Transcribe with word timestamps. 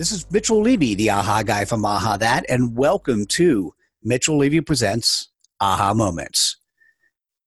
This 0.00 0.12
is 0.12 0.24
Mitchell 0.30 0.62
Levy, 0.62 0.94
the 0.94 1.10
AHA 1.10 1.42
guy 1.42 1.66
from 1.66 1.84
AHA 1.84 2.16
That, 2.16 2.46
and 2.48 2.74
welcome 2.74 3.26
to 3.26 3.74
Mitchell 4.02 4.38
Levy 4.38 4.62
Presents 4.62 5.28
AHA 5.60 5.92
Moments. 5.92 6.56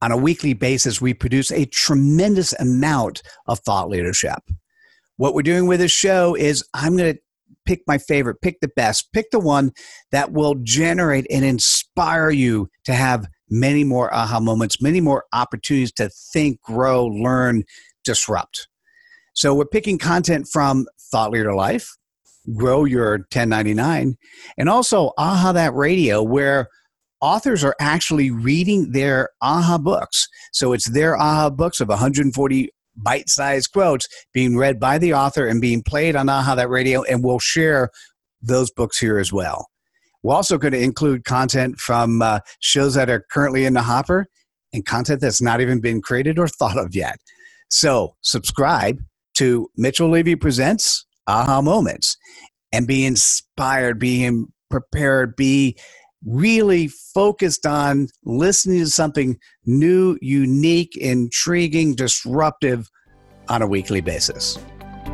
On 0.04 0.12
a 0.12 0.18
weekly 0.18 0.54
basis, 0.54 1.02
we 1.02 1.16
produce 1.16 1.52
a 1.52 1.66
tremendous 1.66 2.54
amount 2.54 3.24
of 3.48 3.58
thought 3.58 3.90
leadership. 3.90 4.38
What 5.18 5.34
we're 5.34 5.42
doing 5.42 5.66
with 5.66 5.80
this 5.80 5.92
show 5.92 6.36
is 6.36 6.64
I'm 6.76 6.96
going 6.96 7.16
to 7.16 7.20
pick 7.66 7.82
my 7.88 7.98
favorite, 7.98 8.40
pick 8.44 8.60
the 8.60 8.70
best, 8.76 9.12
pick 9.14 9.32
the 9.32 9.40
one 9.40 9.72
that 10.12 10.32
will 10.32 10.54
generate 10.62 11.26
and 11.32 11.44
inspire 11.44 12.30
you 12.30 12.70
to 12.86 12.94
have 12.94 13.28
many 13.50 13.84
more 13.84 14.14
aha 14.14 14.40
moments, 14.40 14.80
many 14.80 15.02
more 15.02 15.26
opportunities 15.34 15.92
to 15.94 16.08
think, 16.32 16.62
grow, 16.62 17.08
learn, 17.08 17.64
disrupt. 18.04 18.68
So 19.34 19.56
we're 19.56 19.66
picking 19.66 19.98
content 19.98 20.48
from 20.48 20.86
Thought 21.12 21.32
Leader 21.32 21.56
Life, 21.56 21.98
grow 22.56 22.86
your 22.86 23.12
1099 23.12 24.16
and 24.58 24.70
also 24.70 25.12
aha 25.18 25.52
that 25.52 25.74
radio 25.74 26.22
where 26.22 26.68
authors 27.22 27.64
are 27.64 27.76
actually 27.80 28.30
reading 28.30 28.92
their 28.92 29.30
aha 29.42 29.78
books. 29.78 30.28
So 30.52 30.74
it's 30.74 30.90
their 30.90 31.16
aha 31.16 31.50
books 31.50 31.80
of 31.80 31.88
140 31.88 32.70
bite-sized 32.96 33.72
quotes 33.72 34.08
being 34.34 34.58
read 34.58 34.80
by 34.80 34.98
the 34.98 35.14
author 35.14 35.48
and 35.48 35.62
being 35.62 35.82
played 35.82 36.16
on 36.16 36.30
aha 36.30 36.56
that 36.56 36.70
radio 36.70 37.02
and 37.04 37.24
we'll 37.24 37.40
share 37.40 37.90
those 38.42 38.70
books 38.72 39.00
here 39.00 39.20
as 39.20 39.32
well. 39.32 39.68
We're 40.22 40.36
also 40.36 40.58
going 40.58 40.74
to 40.74 40.82
include 40.82 41.26
content 41.26 41.80
from 41.80 42.22
uh, 42.22 42.40
shows 42.60 42.94
that 42.96 43.10
are 43.10 43.26
currently 43.32 43.66
in 43.66 43.74
the 43.74 43.82
hopper 43.82 44.28
and 44.74 44.86
content 44.86 45.22
that's 45.22 45.42
not 45.42 45.62
even 45.62 45.80
been 45.80 46.02
created 46.02 46.40
or 46.40 46.48
thought 46.48 46.78
of 46.78 46.96
yet. 46.96 47.18
So 47.70 48.16
subscribe 48.22 49.00
to 49.36 49.70
mitchell 49.76 50.10
levy 50.10 50.36
presents 50.36 51.06
aha 51.28 51.62
moments 51.62 52.18
and 52.72 52.88
be 52.88 53.06
inspired, 53.06 54.00
be 54.00 54.46
prepared, 54.70 55.36
be 55.36 55.78
really 56.26 56.88
focused 57.14 57.66
on 57.66 58.08
listening 58.24 58.80
to 58.80 58.88
something 58.88 59.38
new, 59.66 60.18
unique, 60.22 60.96
intriguing, 60.98 61.96
disruptive 61.96 62.90
on 63.50 63.62
a 63.62 63.68
weekly 63.68 64.02
basis. 64.02 64.58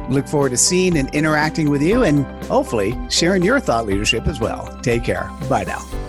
Look 0.09 0.27
forward 0.27 0.52
to 0.52 0.57
seeing 0.57 0.97
and 0.97 1.13
interacting 1.13 1.69
with 1.69 1.81
you 1.81 2.03
and 2.03 2.25
hopefully 2.45 2.97
sharing 3.09 3.43
your 3.43 3.59
thought 3.59 3.85
leadership 3.85 4.27
as 4.27 4.39
well. 4.39 4.80
Take 4.81 5.03
care. 5.03 5.30
Bye 5.49 5.65
now. 5.65 6.08